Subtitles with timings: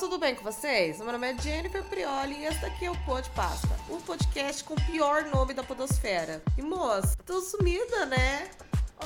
[0.00, 0.96] tudo bem com vocês?
[0.96, 4.72] Meu nome é Jennifer Prioli e esse daqui é o Pod Pasta, o podcast com
[4.72, 6.42] o pior nome da podosfera.
[6.56, 8.48] E moça, tô sumida, né?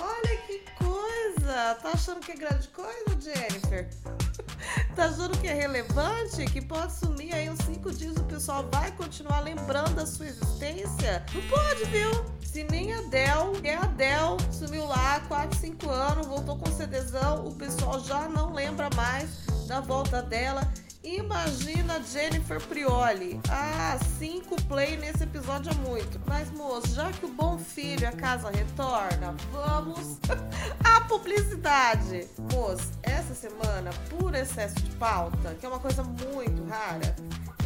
[0.00, 1.74] Olha que coisa!
[1.82, 3.90] Tá achando que é grande coisa, Jennifer?
[4.94, 6.44] tá achando que é relevante?
[6.44, 11.26] Que pode sumir aí uns 5 dias o pessoal vai continuar lembrando da sua existência?
[11.34, 12.10] Não pode, viu?
[12.40, 17.48] Se nem a Del, é a Del, sumiu lá 4, 5 anos, voltou com CDzão,
[17.48, 19.28] o pessoal já não lembra mais
[19.66, 20.62] da volta dela.
[21.04, 23.38] Imagina Jennifer Prioli.
[23.50, 26.18] Ah, cinco play nesse episódio é muito.
[26.26, 30.18] Mas, moço, já que o bom filho a casa retorna, vamos
[30.82, 32.26] à publicidade.
[32.50, 37.14] Moço, essa semana, por excesso de pauta, que é uma coisa muito rara,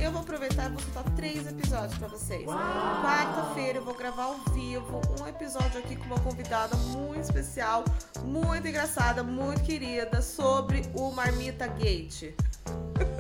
[0.01, 2.45] eu vou aproveitar e vou soltar três episódios para vocês.
[2.45, 7.85] Quarta-feira eu vou gravar ao vivo um episódio aqui com uma convidada muito especial,
[8.25, 12.35] muito engraçada, muito querida, sobre o Marmita Gate.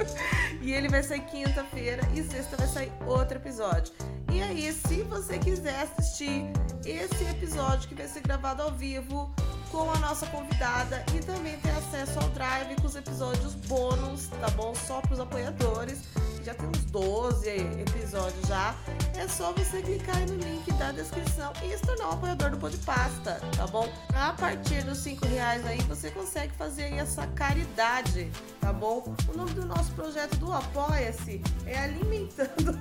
[0.61, 3.93] e ele vai sair quinta-feira e sexta vai sair outro episódio.
[4.33, 6.45] E aí, se você quiser assistir
[6.85, 9.35] esse episódio que vai ser gravado ao vivo
[9.71, 14.49] com a nossa convidada e também ter acesso ao drive com os episódios bônus, tá
[14.51, 14.75] bom?
[14.75, 16.03] Só para os apoiadores.
[16.45, 18.75] Já tem uns 12 episódios já.
[19.17, 22.57] É só você clicar aí no link da descrição e se tornar um apoiador do
[22.57, 23.87] Podpasta, tá bom?
[24.15, 29.15] A partir dos 5 reais aí você consegue fazer aí essa caridade, tá bom?
[29.29, 32.77] O nome do nosso projeto do Apoia-se é Alimentando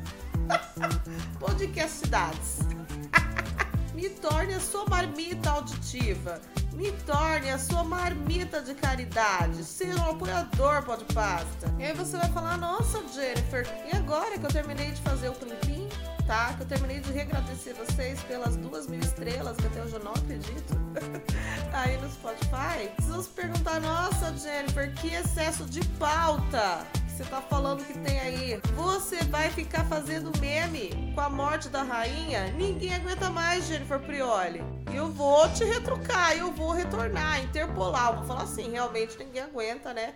[1.40, 2.60] Podcast Cidades.
[3.94, 6.42] Me torne a sua marmita auditiva.
[6.74, 9.64] Me torne a sua marmita de caridade.
[9.64, 11.72] Seja um apoiador pode pasta.
[11.78, 15.34] E aí você vai falar, nossa, Jennifer, e agora que eu terminei de fazer o
[15.34, 15.87] plim
[16.28, 16.54] tá?
[16.54, 20.12] Que eu terminei de reagradecer vocês pelas duas mil estrelas, que até hoje eu não
[20.12, 20.78] acredito.
[21.74, 22.92] aí no Spotify.
[22.98, 26.86] Vocês vão se perguntar, nossa, Jennifer, que excesso de pauta
[27.18, 28.62] você tá falando que tem aí.
[28.76, 32.52] Você vai ficar fazendo meme com a morte da rainha?
[32.52, 34.62] Ninguém aguenta mais, Jennifer Prioli.
[34.94, 38.10] Eu vou te retrucar, eu vou retornar, interpolar.
[38.10, 40.14] Eu vou falar assim, realmente ninguém aguenta, né?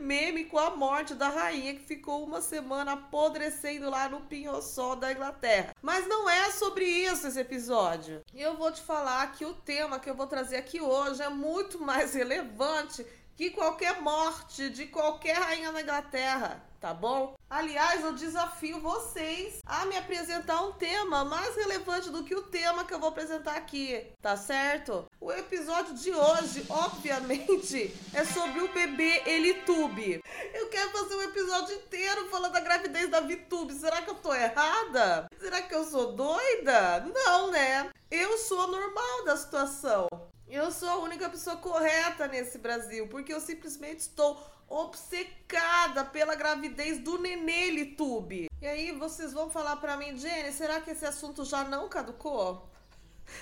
[0.00, 5.12] Meme com a morte da rainha que ficou uma semana apodrecendo lá no pinho-sol da
[5.12, 5.74] Inglaterra.
[5.82, 8.22] Mas não é sobre isso esse episódio.
[8.34, 11.78] Eu vou te falar que o tema que eu vou trazer aqui hoje é muito
[11.78, 13.06] mais relevante
[13.36, 17.34] que qualquer morte de qualquer rainha na Inglaterra, tá bom?
[17.50, 22.84] Aliás, eu desafio vocês a me apresentar um tema mais relevante do que o tema
[22.84, 25.04] que eu vou apresentar aqui, tá certo?
[25.20, 30.22] O episódio de hoje, obviamente, é sobre o bebê Elitube.
[30.54, 33.74] Eu quero fazer um episódio inteiro falando da gravidez da Vitube.
[33.74, 35.26] Será que eu tô errada?
[35.40, 37.00] Será que eu sou doida?
[37.12, 37.90] Não, né?
[38.08, 40.06] Eu sou normal da situação.
[40.48, 46.98] Eu sou a única pessoa correta nesse Brasil, porque eu simplesmente estou obcecada pela gravidez
[47.00, 48.48] do nenê Litube.
[48.62, 52.70] E aí vocês vão falar para mim, Jenny, será que esse assunto já não caducou?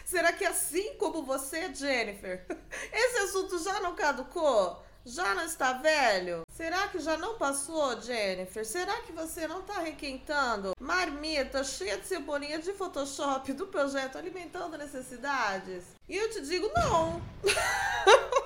[0.05, 2.47] Será que assim como você, Jennifer,
[2.93, 4.83] esse assunto já não caducou?
[5.05, 6.43] Já não está velho?
[6.50, 8.66] Será que já não passou, Jennifer?
[8.66, 14.77] Será que você não está requentando marmita cheia de cebolinha de Photoshop do projeto Alimentando
[14.77, 15.84] Necessidades?
[16.09, 17.22] E eu te digo não.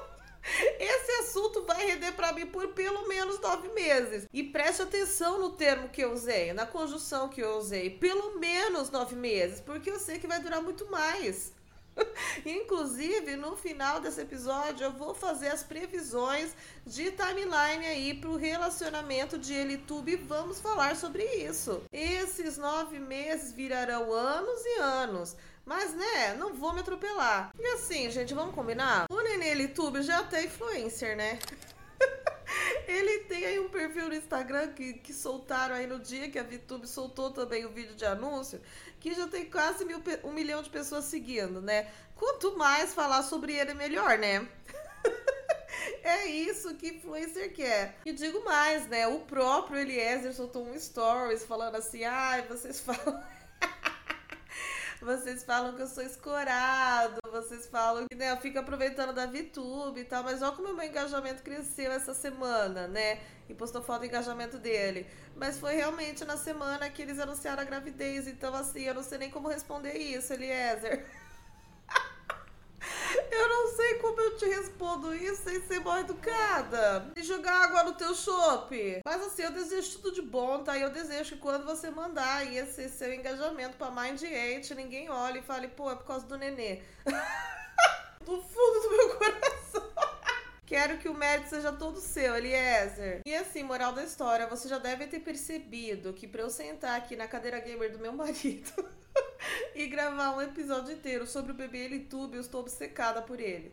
[0.78, 4.26] Esse assunto vai render para mim por pelo menos nove meses.
[4.32, 7.90] E preste atenção no termo que eu usei, na conjunção que eu usei.
[7.90, 11.52] Pelo menos nove meses, porque eu sei que vai durar muito mais.
[12.44, 16.54] Inclusive, no final desse episódio, eu vou fazer as previsões
[16.86, 21.82] de timeline aí para o relacionamento de Elitube e vamos falar sobre isso.
[21.92, 25.36] Esses nove meses virarão anos e anos.
[25.64, 27.52] Mas, né, não vou me atropelar.
[27.58, 29.06] E assim, gente, vamos combinar?
[29.10, 31.38] O Nenê Elitube já tem influencer, né?
[32.86, 36.42] Ele tem aí um perfil no Instagram que, que soltaram aí no dia que a
[36.42, 38.60] VTube soltou também o vídeo de anúncio,
[39.00, 41.88] que já tem quase mil, um milhão de pessoas seguindo, né?
[42.16, 44.46] Quanto mais falar sobre ele, melhor, né?
[46.02, 47.96] é isso que influencer quer.
[48.04, 49.06] E digo mais, né?
[49.06, 53.22] O próprio Eliezer soltou um stories falando assim: ai, ah, vocês falam.
[55.02, 59.98] Vocês falam que eu sou escorado, vocês falam que né, eu fico aproveitando da VTube
[59.98, 63.18] e tal, mas olha como o meu engajamento cresceu essa semana, né?
[63.48, 65.04] E postou foto do engajamento dele.
[65.34, 69.18] Mas foi realmente na semana que eles anunciaram a gravidez, então assim, eu não sei
[69.18, 71.04] nem como responder isso, Eliezer.
[73.30, 77.10] Eu não sei como eu te respondo isso sem ser mal educada.
[77.16, 79.00] E jogar água no teu chope.
[79.04, 80.76] Mas assim, eu desejo tudo de bom, tá?
[80.76, 85.40] E eu desejo que quando você mandar esse seu engajamento pra Mind 8, ninguém olhe
[85.40, 86.82] e fale, pô, é por causa do nenê.
[88.24, 89.92] do fundo do meu coração
[90.66, 93.20] Quero que o mérito seja todo seu, Eliezer.
[93.26, 97.14] E assim, moral da história, você já deve ter percebido que pra eu sentar aqui
[97.14, 98.72] na cadeira gamer do meu marido
[99.74, 103.72] e gravar um episódio inteiro sobre o bebê Elitube, eu estou obcecada por ele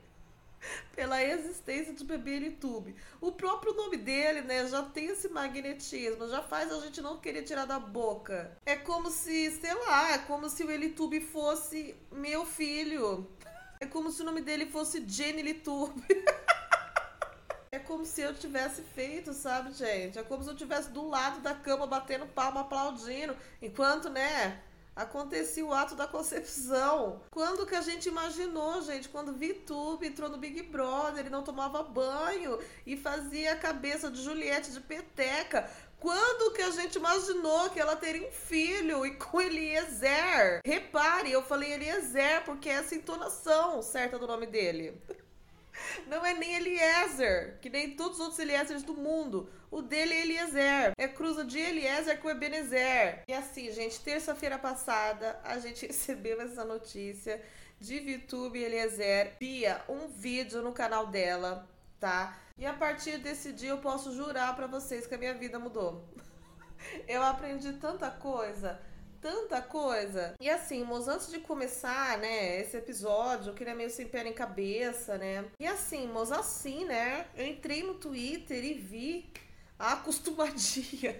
[0.95, 2.95] pela existência de bebê Elitube.
[3.21, 7.43] O próprio nome dele, né, já tem esse magnetismo, já faz a gente não querer
[7.43, 8.57] tirar da boca.
[8.65, 13.27] É como se, sei lá, é como se o Elitube fosse meu filho.
[13.79, 16.03] É como se o nome dele fosse Jenny Elitube.
[17.71, 20.17] É como se eu tivesse feito, sabe, gente?
[20.17, 24.59] É como se eu tivesse do lado da cama batendo palma, aplaudindo, enquanto, né,
[24.99, 27.21] acontecia o ato da concepção.
[27.31, 29.07] Quando que a gente imaginou, gente?
[29.07, 34.21] Quando VTube entrou no Big Brother, ele não tomava banho e fazia a cabeça de
[34.21, 35.69] Juliette de peteca.
[35.99, 40.61] Quando que a gente imaginou que ela teria um filho e com Eliezer?
[40.65, 45.01] Repare, eu falei Eliezer porque é essa entonação certa do nome dele.
[46.07, 49.49] Não é nem Eliezer, que nem todos os outros Eliezers do mundo.
[49.71, 50.91] O dele é Eliezer.
[50.97, 53.23] É cruza de Eliezer com Ebenezer.
[53.27, 57.41] E assim, gente, terça-feira passada a gente recebeu essa notícia
[57.79, 61.67] de VTube Eliezer via um vídeo no canal dela,
[61.99, 62.37] tá?
[62.57, 66.03] E a partir desse dia eu posso jurar para vocês que a minha vida mudou.
[67.07, 68.79] Eu aprendi tanta coisa
[69.21, 70.33] tanta coisa.
[70.39, 74.33] E assim, moço, antes de começar, né, esse episódio, eu queria meio sem pé em
[74.33, 75.45] cabeça, né?
[75.59, 79.29] E assim, moço, assim, né, eu entrei no Twitter e vi
[79.77, 81.15] a acostumadinha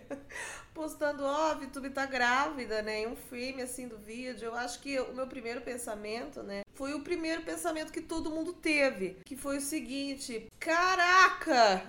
[0.80, 3.06] postando, ó, oh, Vitube tá grávida, né?
[3.06, 4.46] Um frame assim do vídeo.
[4.46, 6.62] Eu acho que o meu primeiro pensamento, né?
[6.74, 9.18] Foi o primeiro pensamento que todo mundo teve.
[9.26, 11.84] Que foi o seguinte: caraca!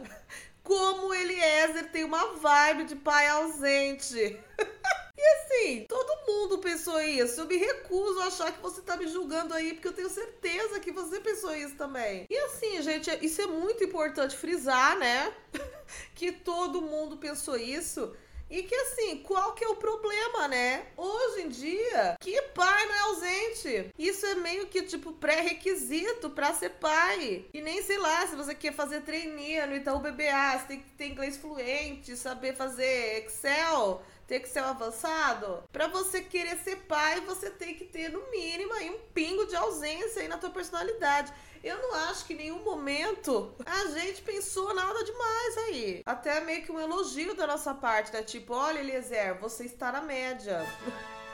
[0.65, 4.39] Como Eliezer tem uma vibe de pai ausente.
[5.21, 7.43] E assim, todo mundo pensou isso.
[7.43, 10.81] Eu me recuso a achar que você tá me julgando aí, porque eu tenho certeza
[10.81, 12.25] que você pensou isso também.
[12.31, 15.31] E assim, gente, isso é muito importante frisar, né?
[16.15, 18.17] que todo mundo pensou isso.
[18.49, 20.87] E que assim, qual que é o problema, né?
[20.97, 23.91] Hoje em dia, que pai não é ausente?
[23.97, 27.45] Isso é meio que tipo pré-requisito para ser pai.
[27.53, 30.91] E nem sei lá, se você quer fazer treininho no Itaú BBA, você tem que
[30.93, 35.65] ter inglês fluente, saber fazer Excel, ter Excel avançado.
[35.73, 39.57] Para você querer ser pai, você tem que ter no mínimo aí um pingo de
[39.57, 41.33] ausência aí na tua personalidade.
[41.65, 46.03] Eu não acho que em nenhum momento a gente pensou nada demais aí.
[46.07, 48.23] Até meio que um elogio da nossa parte, né?
[48.23, 50.65] Tipo, olha, Eliezer, você está na média.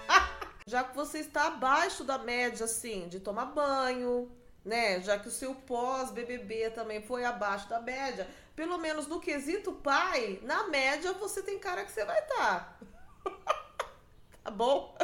[0.67, 4.33] Já que você está abaixo da média, assim, de tomar banho,
[4.65, 5.01] né?
[5.01, 10.41] Já que o seu pós-BBB também foi abaixo da média, pelo menos no quesito pai,
[10.43, 12.79] na média você tem cara que você vai estar.
[13.23, 13.31] Tá.
[14.45, 14.97] tá bom?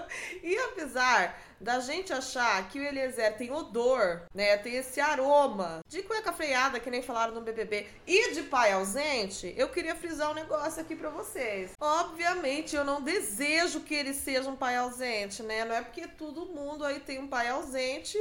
[0.42, 4.56] E apesar da gente achar que o Eliezer tem odor, né?
[4.56, 9.54] Tem esse aroma de cueca freada, que nem falaram no BBB, e de pai ausente,
[9.56, 11.72] eu queria frisar um negócio aqui para vocês.
[11.78, 15.64] Obviamente, eu não desejo que ele seja um pai ausente, né?
[15.64, 18.18] Não é porque todo mundo aí tem um pai ausente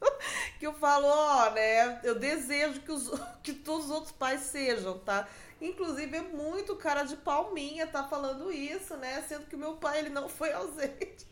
[0.58, 2.00] que eu falo, ó, né?
[2.02, 3.10] Eu desejo que, os,
[3.42, 5.26] que todos os outros pais sejam, tá?
[5.60, 9.22] Inclusive, é muito cara de palminha tá falando isso, né?
[9.22, 11.26] Sendo que meu pai, ele não foi ausente.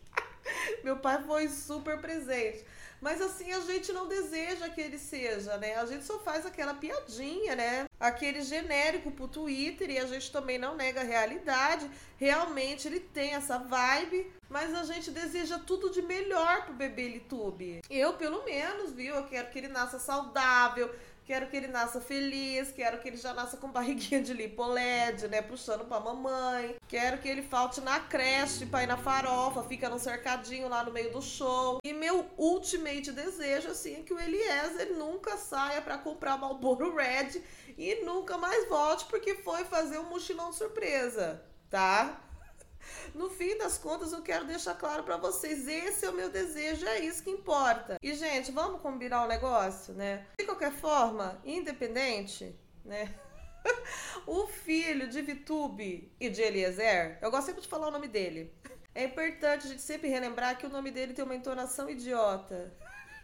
[0.82, 2.64] meu pai foi super presente.
[3.04, 5.74] Mas assim, a gente não deseja que ele seja, né?
[5.74, 7.84] A gente só faz aquela piadinha, né?
[8.00, 11.90] Aquele genérico pro Twitter e a gente também não nega a realidade.
[12.16, 17.82] Realmente ele tem essa vibe, mas a gente deseja tudo de melhor pro bebê YouTube.
[17.90, 19.14] Eu, pelo menos, viu?
[19.14, 20.90] Eu quero que ele nasça saudável,
[21.24, 25.40] Quero que ele nasça feliz, quero que ele já nasça com barriguinha de lipoled, né?
[25.40, 26.76] Puxando pra mamãe.
[26.86, 30.92] Quero que ele falte na creche pra ir na farofa, fica no cercadinho lá no
[30.92, 31.78] meio do show.
[31.82, 37.42] E meu ultimate desejo, assim, é que o Eliezer nunca saia para comprar Malboro Red
[37.78, 42.20] e nunca mais volte porque foi fazer um mochilão de surpresa, tá?
[43.14, 46.86] No fim das contas, eu quero deixar claro para vocês, esse é o meu desejo,
[46.86, 47.98] é isso que importa.
[48.02, 50.26] E gente, vamos combinar o negócio, né?
[50.38, 53.14] De qualquer forma, independente, né?
[54.26, 58.52] o filho de Vitube e de Eliezer, eu gosto sempre de falar o nome dele.
[58.94, 62.72] É importante a gente sempre relembrar que o nome dele tem uma entonação idiota.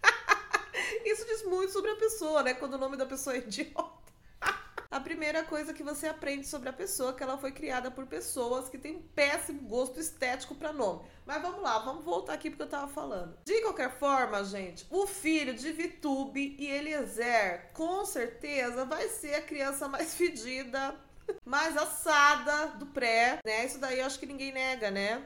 [1.04, 2.54] Isso diz muito sobre a pessoa, né?
[2.54, 3.99] Quando o nome da pessoa é idiota
[4.90, 8.06] a primeira coisa que você aprende sobre a pessoa é que ela foi criada por
[8.06, 11.02] pessoas que têm um péssimo gosto estético para nome.
[11.24, 13.38] Mas vamos lá, vamos voltar aqui porque eu tava falando.
[13.44, 19.42] De qualquer forma, gente, o filho de Vitube e Eliezer, com certeza, vai ser a
[19.42, 20.96] criança mais fedida,
[21.44, 23.64] mais assada do pré, né?
[23.64, 25.22] Isso daí eu acho que ninguém nega, né?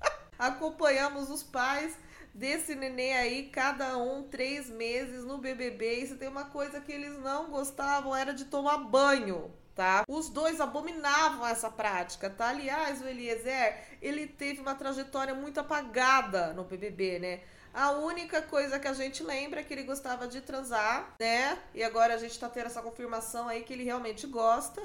[0.38, 1.98] Acompanhamos os pais
[2.34, 6.02] desse nenê aí, cada um três meses no BBB.
[6.02, 9.52] E se tem uma coisa que eles não gostavam era de tomar banho.
[9.74, 10.04] Tá?
[10.06, 12.48] Os dois abominavam essa prática, tá?
[12.48, 17.40] Aliás, o Eliezer, ele teve uma trajetória muito apagada no BBB, né?
[17.72, 21.56] A única coisa que a gente lembra é que ele gostava de transar, né?
[21.72, 24.82] E agora a gente tá tendo essa confirmação aí que ele realmente gosta.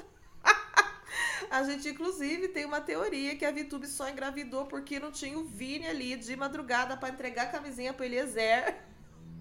[1.50, 5.44] A gente, inclusive, tem uma teoria que a VTube só engravidou porque não tinha o
[5.44, 8.76] Vini ali de madrugada para entregar a camisinha pro Eliezer.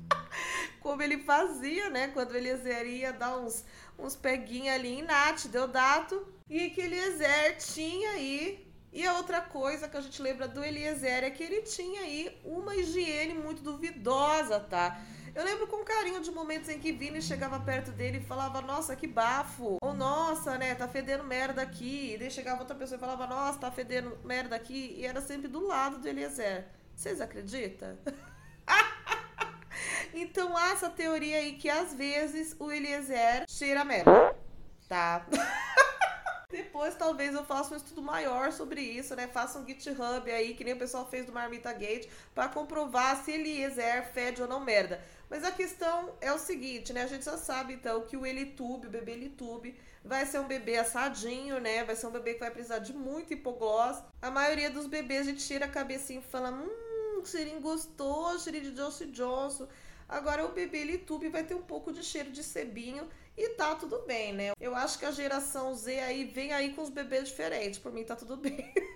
[0.79, 2.09] Como ele fazia, né?
[2.09, 3.65] Quando o Eliezer ia dar uns,
[3.97, 6.27] uns peguinhos ali em Nath, Deodato.
[6.49, 8.65] E que Eliezer tinha aí.
[8.93, 12.39] E a outra coisa que a gente lembra do Eliezer é que ele tinha aí
[12.45, 15.01] uma higiene muito duvidosa, tá?
[15.35, 18.95] Eu lembro com carinho de momentos em que Vini chegava perto dele e falava, nossa,
[18.95, 19.77] que bafo.
[19.81, 22.13] Ou, nossa, né, tá fedendo merda aqui.
[22.13, 24.95] E daí chegava outra pessoa e falava, nossa, tá fedendo merda aqui.
[24.97, 26.65] E era sempre do lado do Eliezer.
[26.95, 27.97] Vocês acreditam?
[30.15, 34.33] então há essa teoria aí que às vezes o Eliezer cheira merda.
[34.87, 35.25] Tá?
[36.49, 39.27] Depois talvez eu faça um estudo maior sobre isso, né?
[39.27, 43.31] Faça um GitHub aí, que nem o pessoal fez do Marmita Gate, para comprovar se
[43.31, 45.01] Eliezer fede ou não merda.
[45.29, 47.03] Mas a questão é o seguinte, né?
[47.03, 50.77] A gente já sabe, então, que o Elitube, o bebê Elitube, vai ser um bebê
[50.77, 51.83] assadinho, né?
[51.83, 54.03] Vai ser um bebê que vai precisar de muito hipoglós.
[54.21, 58.65] A maioria dos bebês a gente tira a cabecinha e fala, hum, cheirinho gostoso, cheirinho
[58.65, 59.67] de Johnson Johnson.
[60.07, 64.03] Agora o bebê Elitube vai ter um pouco de cheiro de sebinho e tá tudo
[64.03, 64.51] bem, né?
[64.59, 67.79] Eu acho que a geração Z aí vem aí com os bebês diferentes.
[67.79, 68.73] Por mim tá tudo bem.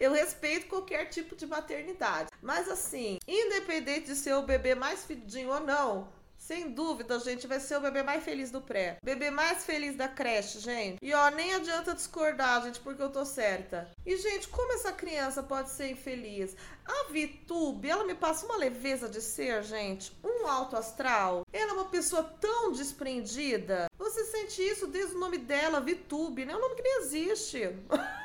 [0.00, 2.30] Eu respeito qualquer tipo de maternidade.
[2.42, 6.08] Mas assim, independente de ser o bebê mais fedidinho ou não,
[6.48, 8.96] sem dúvida, gente, vai ser o bebê mais feliz do pré.
[9.02, 10.98] Bebê mais feliz da creche, gente.
[11.02, 13.90] E ó, nem adianta discordar, gente, porque eu tô certa.
[14.06, 16.56] E, gente, como essa criança pode ser infeliz?
[16.86, 20.10] A Vitube, ela me passa uma leveza de ser, gente.
[20.24, 21.42] Um alto astral.
[21.52, 23.86] Ela é uma pessoa tão desprendida.
[23.98, 26.54] Você sente isso desde o nome dela, Vitube, né?
[26.54, 27.60] É um nome que nem existe.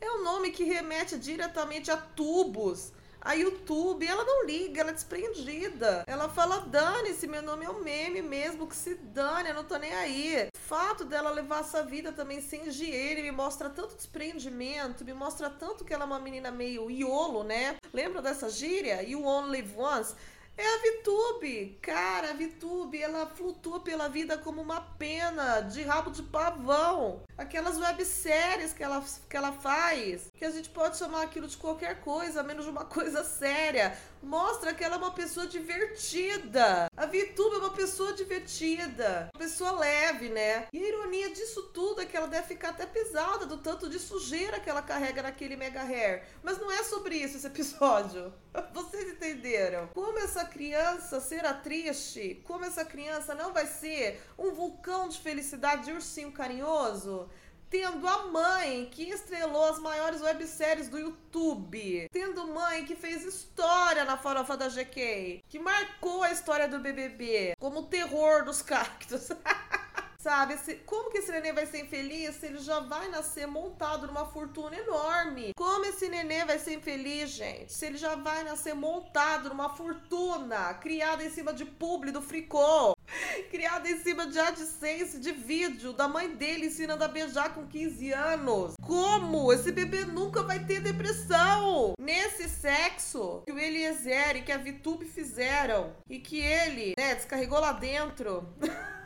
[0.00, 2.92] É um nome que remete diretamente a tubos.
[3.20, 6.04] A YouTube, ela não liga, ela é desprendida.
[6.06, 9.76] Ela fala: dane-se, meu nome é um meme mesmo, que se dane, eu não tô
[9.78, 10.48] nem aí.
[10.54, 15.50] O fato dela levar essa vida também sem higiene me mostra tanto desprendimento, me mostra
[15.50, 17.78] tanto que ela é uma menina meio iolo, né?
[17.92, 19.02] Lembra dessa gíria?
[19.02, 20.14] You only once?
[20.56, 21.78] É a Vitube.
[21.82, 27.22] Cara, a Vitube, ela flutua pela vida como uma pena de rabo de pavão.
[27.38, 32.00] Aquelas webséries que ela, que ela faz, que a gente pode chamar aquilo de qualquer
[32.00, 33.96] coisa, menos de uma coisa séria.
[34.22, 36.90] Mostra que ela é uma pessoa divertida.
[36.96, 39.30] A Vitube é uma pessoa divertida.
[39.34, 40.66] Uma pessoa leve, né?
[40.72, 43.98] E a ironia disso tudo é que ela deve ficar até pesada do tanto de
[43.98, 46.24] sujeira que ela carrega naquele mega hair.
[46.42, 48.32] Mas não é sobre isso esse episódio.
[48.72, 49.88] Vocês entenderam?
[49.88, 52.42] Como essa criança será triste?
[52.44, 57.25] Como essa criança não vai ser um vulcão de felicidade de ursinho carinhoso?
[57.68, 62.08] Tendo a mãe que estrelou as maiores webséries do YouTube.
[62.12, 65.42] Tendo mãe que fez história na farofa da GK.
[65.48, 69.28] Que marcou a história do BBB como o terror dos cactos.
[70.18, 70.54] Sabe?
[70.54, 74.26] Esse, como que esse nenê vai ser infeliz se ele já vai nascer montado numa
[74.26, 75.52] fortuna enorme?
[75.56, 77.72] Como esse nenê vai ser infeliz, gente?
[77.72, 82.96] Se ele já vai nascer montado numa fortuna criada em cima de publi do fricô?
[83.50, 88.12] Criada em cima de AdSense de vídeo da mãe dele ensinando a beijar com 15
[88.12, 88.74] anos.
[88.82, 89.52] Como?
[89.52, 91.94] Esse bebê nunca vai ter depressão.
[91.98, 97.60] Nesse sexo que o Eliezer e que a VTube fizeram e que ele, né, descarregou
[97.60, 98.46] lá dentro.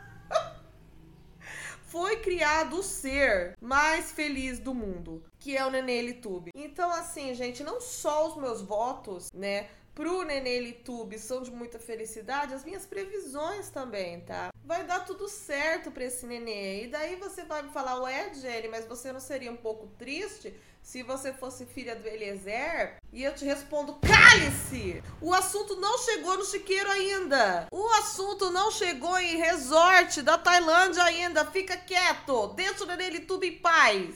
[1.91, 6.51] foi criado o ser mais feliz do mundo, que é o Nenê Litube.
[6.55, 11.77] Então, assim, gente, não só os meus votos, né, pro Nenê Litube são de muita
[11.79, 14.53] felicidade, as minhas previsões também, tá?
[14.63, 16.85] Vai dar tudo certo pra esse nenê.
[16.85, 20.53] E daí você vai me falar, ué, Jenny, mas você não seria um pouco triste
[20.81, 25.01] se você fosse filha do Eliezer, e eu te respondo: cale-se!
[25.21, 27.67] O assunto não chegou no chiqueiro ainda.
[27.71, 31.45] O assunto não chegou em resort da Tailândia ainda.
[31.45, 32.47] Fica quieto.
[32.49, 34.15] Deixa o Nenê tudo em paz.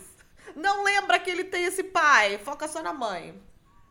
[0.56, 2.38] Não lembra que ele tem esse pai.
[2.40, 3.42] Foca só na mãe.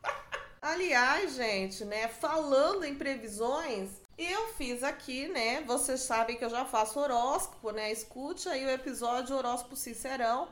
[0.61, 2.09] Aliás, gente, né?
[2.09, 5.62] Falando em previsões, eu fiz aqui, né?
[5.62, 7.93] Vocês sabem que eu já faço horóscopo, né?
[7.93, 10.49] Escute aí o episódio Horóscopo Sincerão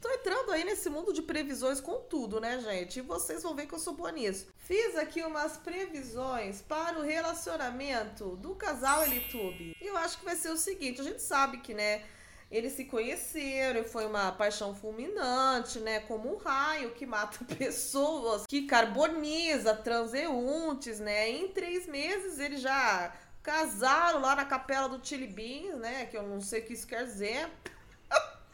[0.00, 2.98] Tô entrando aí nesse mundo de previsões com tudo, né, gente?
[2.98, 4.46] E vocês vão ver que eu sou boa nisso.
[4.56, 9.76] Fiz aqui umas previsões para o relacionamento do casal Elitube.
[9.78, 12.02] E eu acho que vai ser o seguinte: a gente sabe que, né?
[12.50, 16.00] Eles se conheceram foi uma paixão fulminante, né?
[16.00, 21.28] Como um raio que mata pessoas, que carboniza transeuntes, né?
[21.28, 26.06] Em três meses eles já casaram lá na capela do Chili Beans, né?
[26.06, 27.48] Que eu não sei o que isso quer dizer.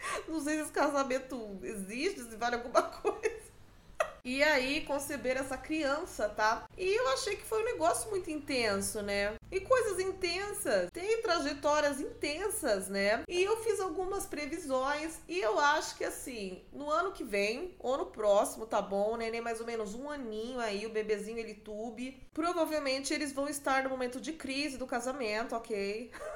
[0.28, 3.46] não sei se esse casamento existe, se vale alguma coisa.
[4.26, 6.68] E aí conceber essa criança, tá?
[6.76, 9.34] E eu achei que foi um negócio muito intenso, né?
[9.52, 13.22] E coisas intensas, tem trajetórias intensas, né?
[13.28, 17.98] E eu fiz algumas previsões e eu acho que assim, no ano que vem, ou
[17.98, 19.30] no próximo, tá bom, né?
[19.30, 22.20] Nem mais ou menos um aninho aí, o bebezinho ele tube.
[22.34, 26.10] Provavelmente eles vão estar no momento de crise do casamento, ok?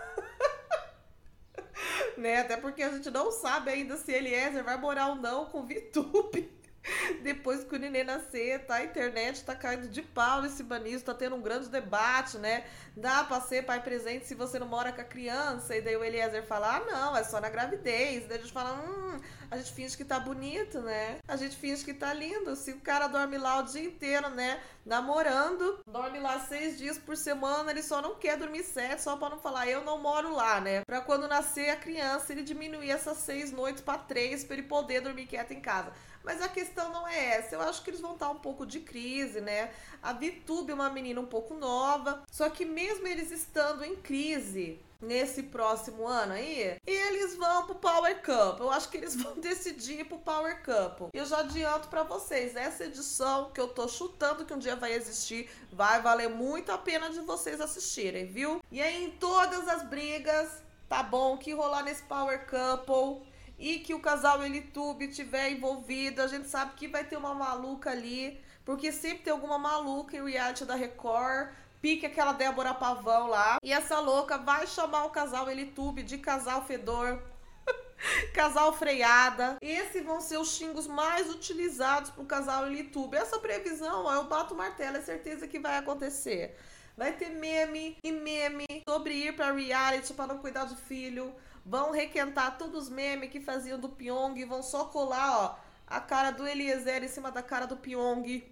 [2.17, 2.38] né?
[2.38, 6.60] Até porque a gente não sabe ainda se Eliezer vai morar ou não com VTube.
[7.23, 8.77] Depois que o neném nascer, tá?
[8.77, 12.65] A internet tá caindo de pau nesse banismo, tá tendo um grande debate, né?
[12.97, 15.77] Dá pra ser pai presente se você não mora com a criança.
[15.77, 18.27] E daí o Eliezer fala, ah, não, é só na gravidez.
[18.27, 19.21] Daí a gente fala, hum,
[19.51, 21.19] a gente finge que tá bonito, né?
[21.29, 22.55] A gente finge que tá lindo.
[22.57, 24.61] Se o cara dorme lá o dia inteiro, né?
[24.85, 29.29] Namorando, dorme lá seis dias por semana, ele só não quer dormir sete, só pra
[29.29, 30.83] não falar, eu não moro lá, né?
[30.87, 35.01] Pra quando nascer a criança, ele diminuir essas seis noites pra três, pra ele poder
[35.01, 35.93] dormir quieto em casa.
[36.23, 37.55] Mas a questão não é essa.
[37.55, 39.71] Eu acho que eles vão estar um pouco de crise, né?
[40.03, 42.23] A Vitube é uma menina um pouco nova.
[42.31, 48.23] Só que mesmo eles estando em crise, nesse próximo ano aí, eles vão pro Power
[48.23, 48.61] Cup.
[48.61, 51.11] Eu acho que eles vão decidir pro Power Cup.
[51.12, 54.93] Eu já adianto para vocês, essa edição que eu tô chutando que um dia vai
[54.93, 58.61] existir, vai valer muito a pena de vocês assistirem, viu?
[58.71, 63.27] E aí em todas as brigas, tá bom, que rolar nesse Power Couple,
[63.61, 67.90] e que o casal Elitube tiver envolvido, a gente sabe que vai ter uma maluca
[67.90, 71.50] ali, porque sempre tem alguma maluca em reality da Record,
[71.83, 76.64] pique aquela Débora Pavão lá, e essa louca vai chamar o casal Elitube de casal
[76.64, 77.23] fedor.
[78.33, 79.59] casal freada.
[79.61, 83.19] Esses vão ser os xingos mais utilizados pro casal Elitube.
[83.19, 86.57] Essa previsão, ó, eu bato o martelo, é certeza que vai acontecer.
[86.97, 91.90] Vai ter meme e meme sobre ir pra reality para não cuidar do filho vão
[91.90, 96.46] requentar todos os memes que faziam do Pyong, vão só colar, ó, a cara do
[96.46, 98.44] Eliezer em cima da cara do Pyong.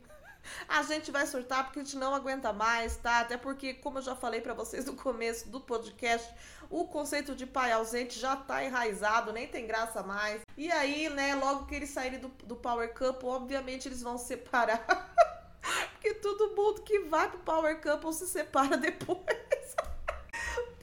[0.68, 3.20] A gente vai surtar porque a gente não aguenta mais, tá?
[3.20, 6.32] Até porque, como eu já falei para vocês no começo do podcast,
[6.70, 10.42] o conceito de pai ausente já tá enraizado, nem tem graça mais.
[10.56, 14.86] E aí, né, logo que eles saírem do, do Power Cup, obviamente eles vão separar.
[15.92, 19.47] porque todo mundo que vai pro Power Cup se separa depois.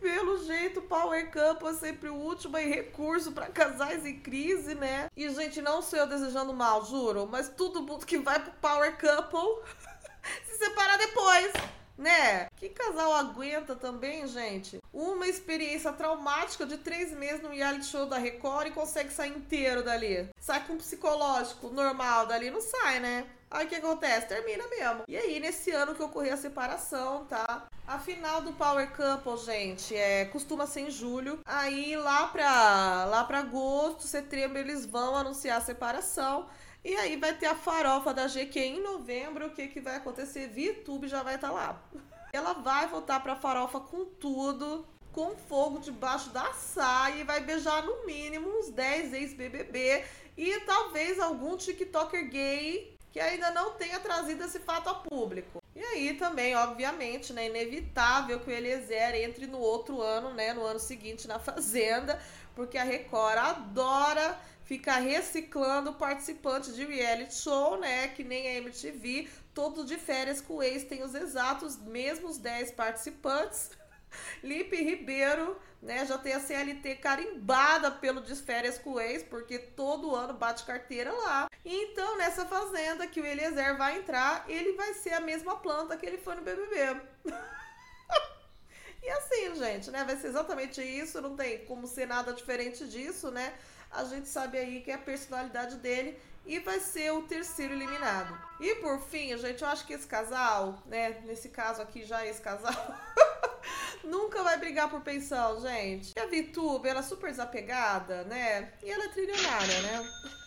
[0.05, 5.09] Pelo jeito, Power Couple é sempre o último em recurso para casais em crise, né?
[5.17, 8.95] E, gente, não sou eu desejando mal, juro, mas todo mundo que vai pro Power
[8.99, 9.63] Couple
[10.45, 11.51] se separa depois
[11.97, 12.47] né?
[12.57, 14.79] Que casal aguenta também, gente?
[14.93, 19.83] Uma experiência traumática de três meses no reality show da Record e consegue sair inteiro
[19.83, 20.29] dali.
[20.39, 23.25] Sai com um psicológico normal dali, não sai, né?
[23.49, 24.27] Aí o que acontece?
[24.27, 25.03] Termina mesmo.
[25.08, 27.67] E aí, nesse ano que ocorreu a separação, tá?
[27.88, 31.39] A final do Power Couple, gente, é, costuma ser em julho.
[31.45, 36.47] Aí lá pra, lá pra agosto, setembro, eles vão anunciar a separação.
[36.84, 39.47] E aí vai ter a farofa da GQ em novembro.
[39.47, 40.49] O que, que vai acontecer?
[40.49, 41.81] VTube já vai estar tá lá.
[42.34, 47.84] Ela vai voltar pra farofa com tudo, com fogo debaixo da saia e vai beijar
[47.84, 50.03] no mínimo uns 10 ex-BBB
[50.38, 55.63] e talvez algum TikToker gay que ainda não tenha trazido esse fato a público.
[55.73, 60.65] E aí também, obviamente, né, inevitável que o Eliezer entre no outro ano, né, no
[60.65, 62.21] ano seguinte na Fazenda,
[62.54, 69.30] porque a Record adora ficar reciclando participantes de reality show, né, que nem a MTV,
[69.54, 73.71] todo de férias com o ex tem os exatos mesmos 10 participantes.
[74.43, 80.15] Lipe Ribeiro, né, já tem a CLT carimbada pelo Desférias com o ex, porque todo
[80.15, 81.47] ano bate carteira lá.
[81.63, 86.03] Então, nessa fazenda que o Eliezer vai entrar, ele vai ser a mesma planta que
[86.03, 87.01] ele foi no BBB.
[89.03, 93.29] e assim, gente, né, vai ser exatamente isso, não tem como ser nada diferente disso,
[93.29, 93.53] né?
[93.91, 98.35] A gente sabe aí que é a personalidade dele e vai ser o terceiro eliminado.
[98.59, 102.41] E por fim, gente, eu acho que esse casal, né, nesse caso aqui já esse
[102.41, 102.73] casal
[104.05, 106.13] Nunca vai brigar por pensão, gente.
[106.15, 108.73] E a Vitube, ela é super desapegada, né?
[108.83, 110.05] E ela é trilionária, né?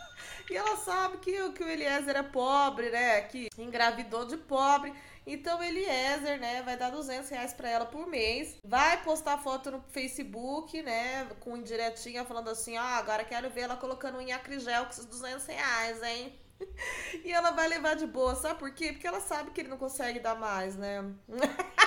[0.50, 3.20] E ela sabe que, que o Eliezer é pobre, né?
[3.20, 4.94] Que engravidou de pobre.
[5.26, 8.56] Então, Eliezer, né, vai dar 200 reais pra ela por mês.
[8.64, 13.76] Vai postar foto no Facebook, né, com indiretinha falando assim: ó, agora quero ver ela
[13.76, 16.34] colocando um acrigel com esses 200 reais, hein?
[17.24, 18.92] E ela vai levar de boa, sabe por quê?
[18.92, 21.04] Porque ela sabe que ele não consegue dar mais, né?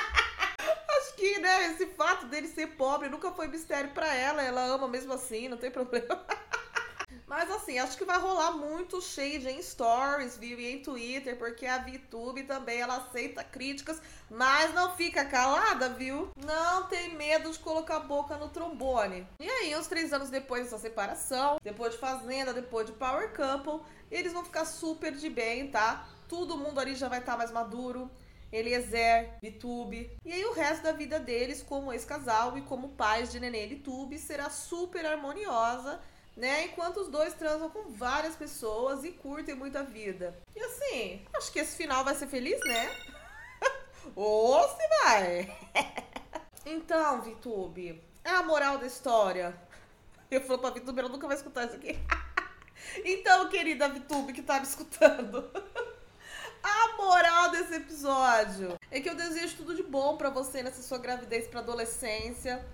[1.22, 4.42] que, né, esse fato dele ser pobre nunca foi mistério para ela.
[4.42, 6.26] Ela ama mesmo assim, não tem problema.
[7.28, 10.60] Mas assim, acho que vai rolar muito shade em stories, viu?
[10.60, 16.30] E em Twitter, porque a VTube também ela aceita críticas, mas não fica calada, viu?
[16.36, 19.28] Não tem medo de colocar a boca no trombone.
[19.40, 23.86] E aí, uns três anos depois dessa separação, depois de Fazenda, depois de Power Couple,
[24.10, 26.08] eles vão ficar super de bem, tá?
[26.28, 28.10] Todo mundo ali já vai estar tá mais maduro.
[28.52, 30.12] Eliezer, Vitube.
[30.26, 33.70] E aí o resto da vida deles, como ex-casal e como pais de Nenê e
[33.70, 36.00] Vitube, será super harmoniosa
[36.36, 36.66] né?
[36.66, 40.38] Enquanto os dois transam com várias pessoas e curtem muito a vida.
[40.56, 42.90] E assim, acho que esse final vai ser feliz, né?
[44.16, 45.58] Ou se vai!
[46.66, 49.56] então, Vitube, é a moral da história.
[50.30, 52.00] Eu falo pra Vitube, ela nunca vai escutar isso aqui.
[53.04, 55.52] então, querida Vitube que tá me escutando.
[56.64, 60.98] A moral desse episódio é que eu desejo tudo de bom para você nessa sua
[60.98, 62.66] gravidez para adolescência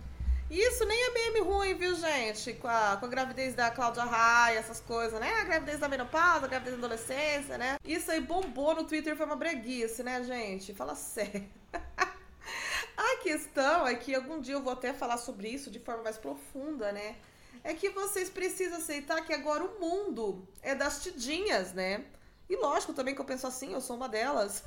[0.50, 2.54] isso nem é meme ruim, viu, gente?
[2.54, 5.30] Com a, com a gravidez da Cláudia Raia, essas coisas, né?
[5.42, 7.78] A gravidez da menopausa, a gravidez da adolescência, né?
[7.84, 10.74] Isso aí bombou no Twitter, foi uma breguice, né, gente?
[10.74, 11.46] Fala sério.
[12.96, 16.18] a questão é que algum dia eu vou até falar sobre isso de forma mais
[16.18, 17.18] profunda, né?
[17.62, 22.06] É que vocês precisam aceitar que agora o mundo é das tidinhas, né?
[22.50, 24.64] E lógico também que eu penso assim, eu sou uma delas.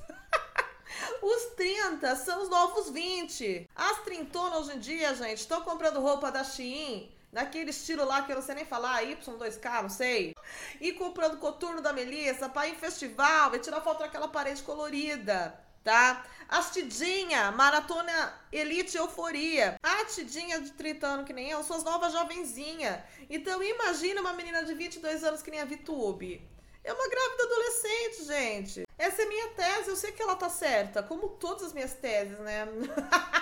[1.22, 3.68] Os 30 são os novos 20.
[3.74, 8.32] As trintonas hoje em dia, gente, estão comprando roupa da Shein, naquele estilo lá que
[8.32, 10.34] eu não sei nem falar, Y2K, não sei.
[10.80, 15.56] E comprando coturno da Melissa pra ir em festival e tirar foto daquela parede colorida
[15.82, 16.24] tá?
[16.48, 19.76] As Tidinha, Maratona Elite Euforia.
[19.82, 23.04] A Tidinha de 30 anos que nem eu, sou as novas jovenzinha.
[23.28, 26.42] Então imagina uma menina de 22 anos que nem a Vitube.
[26.82, 28.82] É uma grávida adolescente, gente.
[28.96, 32.38] Essa é minha tese, eu sei que ela tá certa, como todas as minhas teses,
[32.38, 32.66] né?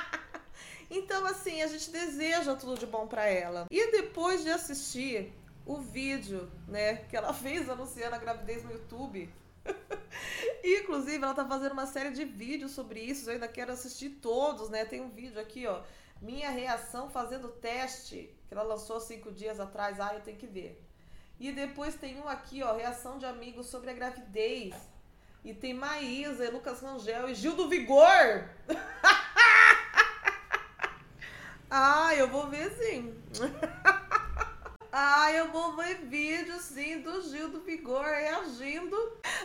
[0.90, 3.66] então, assim, a gente deseja tudo de bom para ela.
[3.70, 5.32] E depois de assistir
[5.64, 9.30] o vídeo, né, que ela fez anunciando a gravidez no YouTube.
[10.64, 13.28] Inclusive, ela tá fazendo uma série de vídeos sobre isso.
[13.28, 14.84] Eu ainda quero assistir todos, né?
[14.84, 15.82] Tem um vídeo aqui, ó.
[16.20, 20.00] Minha reação fazendo teste, que ela lançou cinco dias atrás.
[20.00, 20.82] Ah, eu tenho que ver.
[21.40, 24.74] E depois tem um aqui, ó, reação de amigos sobre a gravidez.
[25.44, 28.48] E tem Maísa, Lucas Rangel e Gil do Vigor.
[31.70, 33.14] ah, eu vou ver sim.
[34.90, 38.96] ah, eu vou ver vídeo sim do Gil do Vigor reagindo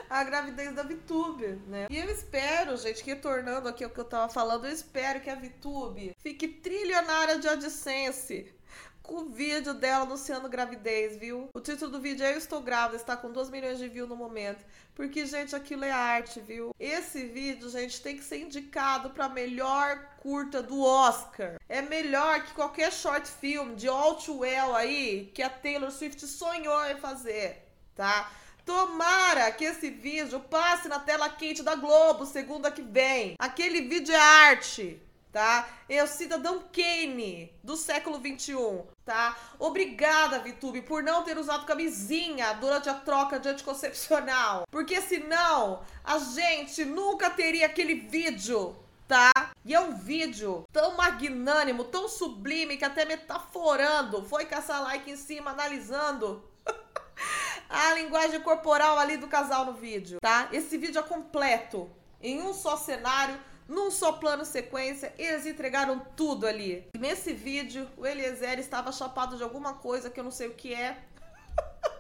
[0.10, 1.86] à gravidez da Vitube, né?
[1.92, 5.36] E eu espero, gente, retornando aqui ao que eu tava falando, eu espero que a
[5.36, 8.52] Vitube fique trilionária de AdSense
[9.08, 11.50] o vídeo dela anunciando gravidez, viu?
[11.54, 14.16] O título do vídeo é Eu Estou Grávida, está com 2 milhões de views no
[14.16, 14.64] momento.
[14.96, 16.74] Porque, gente, aquilo é arte, viu?
[16.80, 21.58] Esse vídeo, gente, tem que ser indicado para melhor curta do Oscar.
[21.68, 26.26] É melhor que qualquer short film de All Too Well aí que a Taylor Swift
[26.26, 28.32] sonhou em fazer, tá?
[28.66, 33.36] Tomara que esse vídeo passe na tela quente da Globo segunda que vem.
[33.38, 35.02] Aquele vídeo é arte
[35.34, 35.68] tá?
[35.90, 39.36] O cidadão Kane do século 21, tá?
[39.58, 46.20] Obrigada, Vitube, por não ter usado camisinha durante a troca de anticoncepcional, porque senão a
[46.20, 48.76] gente nunca teria aquele vídeo,
[49.08, 49.32] tá?
[49.66, 55.18] E é um vídeo tão magnânimo, tão sublime que até metaforando, foi caçar like em
[55.18, 56.44] cima, analisando
[57.68, 60.48] a linguagem corporal ali do casal no vídeo, tá?
[60.52, 61.90] Esse vídeo é completo,
[62.22, 66.88] em um só cenário num só plano sequência, eles entregaram tudo ali.
[66.98, 70.74] Nesse vídeo, o Eliezer estava chapado de alguma coisa que eu não sei o que
[70.74, 70.98] é.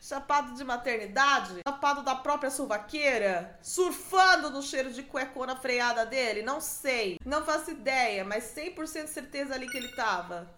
[0.00, 6.60] chapado de maternidade, chapado da própria suvaqueira, surfando no cheiro de cuecona freada dele, não
[6.60, 10.48] sei, não faço ideia, mas 100% certeza ali que ele tava.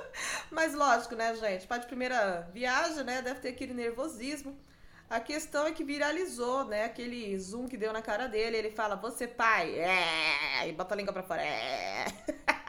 [0.50, 4.56] mas lógico, né, gente, pai de primeira viagem, né, deve ter aquele nervosismo.
[5.08, 6.84] A questão é que viralizou, né?
[6.84, 8.56] Aquele zoom que deu na cara dele.
[8.56, 12.06] Ele fala, você pai, é, e bota a língua pra fora, é.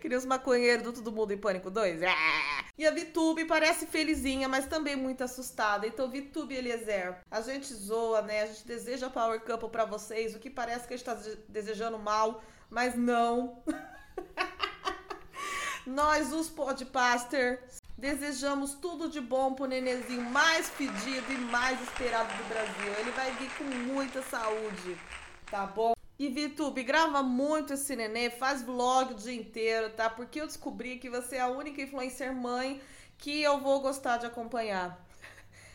[0.00, 2.02] Que nem os maconheiros do Todo Mundo em Pânico 2.
[2.02, 2.14] É.
[2.76, 5.86] E a Vitube parece felizinha, mas também muito assustada.
[5.86, 8.42] Então, Vitube Eliezer, a gente zoa, né?
[8.42, 11.16] A gente deseja Power Couple pra vocês, o que parece que a gente tá
[11.48, 13.62] desejando mal, mas não.
[15.86, 22.48] Nós, os podpasters, Desejamos tudo de bom pro nenezinho mais pedido e mais esperado do
[22.48, 22.92] Brasil.
[22.96, 24.96] Ele vai vir com muita saúde,
[25.50, 25.94] tá bom?
[26.16, 30.08] E Vitube, grava muito esse nenê, faz vlog o dia inteiro, tá?
[30.08, 32.80] Porque eu descobri que você é a única influencer mãe
[33.18, 35.04] que eu vou gostar de acompanhar.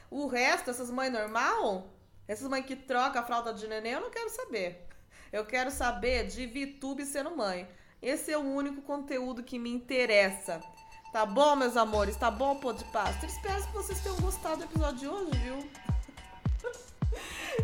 [0.09, 1.89] O resto, essas mães normal,
[2.25, 4.87] essas mães que trocam a fralda de nenê, eu não quero saber.
[5.29, 7.67] Eu quero saber de VTube sendo mãe.
[8.01, 10.61] Esse é o único conteúdo que me interessa.
[11.13, 12.15] Tá bom, meus amores?
[12.15, 13.27] Tá bom, pô de pasta?
[13.27, 15.57] Espero que vocês tenham gostado do episódio de hoje, viu?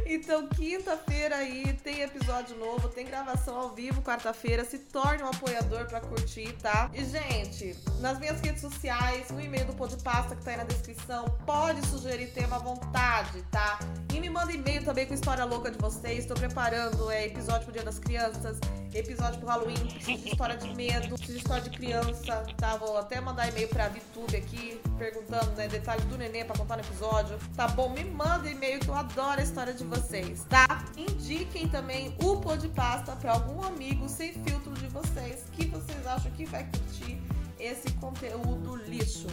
[0.06, 4.64] Então, quinta-feira aí tem episódio novo, tem gravação ao vivo quarta-feira.
[4.64, 6.92] Se torne um apoiador para curtir, tá?
[6.94, 11.26] E, gente, nas minhas redes sociais, no e-mail do Podpasta que tá aí na descrição,
[11.44, 13.80] pode sugerir tema à vontade, tá?
[14.14, 16.20] E me manda e-mail também com história louca de vocês.
[16.20, 18.60] Estou preparando é, episódio pro Dia das Crianças,
[18.94, 22.76] episódio pro Halloween, preciso de história de medo, preciso de história de criança, tá?
[22.78, 26.84] Vou até mandar e-mail pra VTube aqui, perguntando, né, detalhes do neném pra contar no
[26.84, 27.38] episódio.
[27.56, 27.90] Tá bom?
[27.90, 30.86] Me manda e-mail que eu adoro a história de vocês, tá?
[30.98, 36.46] Indiquem também o Podpasta pra algum amigo sem filtro de vocês que vocês acham que
[36.46, 37.22] vai curtir
[37.60, 39.28] esse conteúdo lixo.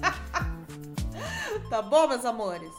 [1.70, 2.70] tá bom, meus amores?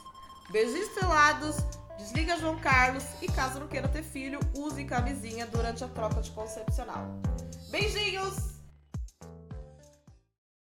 [0.51, 1.80] Beijos estrelados.
[2.01, 6.31] Desliga João Carlos e caso não queira ter filho, use camisinha durante a troca de
[6.31, 7.21] concepcional.
[7.69, 8.50] Beijinhos!